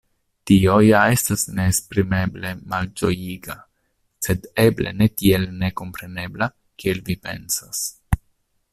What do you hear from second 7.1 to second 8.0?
vi pensas.